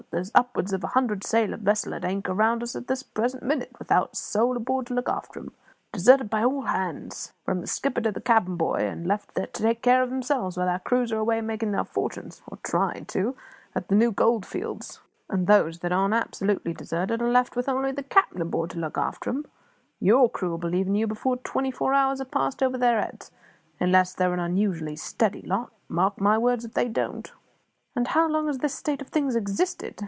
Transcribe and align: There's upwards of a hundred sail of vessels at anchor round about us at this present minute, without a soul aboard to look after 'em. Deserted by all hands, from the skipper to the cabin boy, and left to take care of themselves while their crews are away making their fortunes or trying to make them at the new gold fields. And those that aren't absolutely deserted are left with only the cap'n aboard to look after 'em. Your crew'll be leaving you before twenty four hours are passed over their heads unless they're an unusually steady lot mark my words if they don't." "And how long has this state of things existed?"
There's 0.09 0.31
upwards 0.35 0.73
of 0.73 0.83
a 0.83 0.87
hundred 0.87 1.23
sail 1.23 1.53
of 1.53 1.61
vessels 1.61 1.93
at 1.93 2.03
anchor 2.03 2.33
round 2.33 2.61
about 2.61 2.63
us 2.63 2.75
at 2.75 2.87
this 2.87 3.01
present 3.01 3.43
minute, 3.43 3.71
without 3.79 4.09
a 4.11 4.15
soul 4.17 4.57
aboard 4.57 4.87
to 4.87 4.93
look 4.93 5.07
after 5.07 5.39
'em. 5.39 5.53
Deserted 5.93 6.29
by 6.29 6.43
all 6.43 6.63
hands, 6.63 7.31
from 7.45 7.61
the 7.61 7.67
skipper 7.67 8.01
to 8.01 8.11
the 8.11 8.19
cabin 8.19 8.57
boy, 8.57 8.79
and 8.79 9.07
left 9.07 9.35
to 9.35 9.47
take 9.47 9.81
care 9.81 10.01
of 10.03 10.09
themselves 10.09 10.57
while 10.57 10.65
their 10.65 10.79
crews 10.79 11.13
are 11.13 11.19
away 11.19 11.39
making 11.39 11.71
their 11.71 11.85
fortunes 11.85 12.41
or 12.47 12.57
trying 12.61 13.05
to 13.05 13.19
make 13.23 13.35
them 13.35 13.43
at 13.75 13.87
the 13.87 13.95
new 13.95 14.11
gold 14.11 14.45
fields. 14.45 14.99
And 15.29 15.47
those 15.47 15.79
that 15.79 15.93
aren't 15.93 16.13
absolutely 16.13 16.73
deserted 16.73 17.21
are 17.21 17.31
left 17.31 17.55
with 17.55 17.69
only 17.69 17.93
the 17.93 18.03
cap'n 18.03 18.41
aboard 18.41 18.71
to 18.71 18.79
look 18.79 18.97
after 18.97 19.29
'em. 19.29 19.45
Your 20.01 20.29
crew'll 20.29 20.57
be 20.57 20.67
leaving 20.67 20.95
you 20.95 21.07
before 21.07 21.37
twenty 21.37 21.71
four 21.71 21.93
hours 21.93 22.19
are 22.19 22.25
passed 22.25 22.61
over 22.61 22.77
their 22.77 22.99
heads 23.01 23.31
unless 23.79 24.13
they're 24.13 24.33
an 24.33 24.41
unusually 24.41 24.97
steady 24.97 25.43
lot 25.43 25.71
mark 25.87 26.19
my 26.19 26.37
words 26.37 26.65
if 26.65 26.73
they 26.73 26.89
don't." 26.89 27.31
"And 27.95 28.07
how 28.09 28.25
long 28.27 28.47
has 28.47 28.59
this 28.59 28.73
state 28.73 29.01
of 29.01 29.07
things 29.09 29.35
existed?" 29.35 29.99